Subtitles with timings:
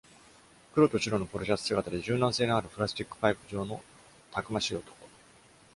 [0.73, 3.83] 黒と白のポロシャツ姿で、柔軟性のあるプラスチックパイプ上の
[4.31, 4.91] たくましい男。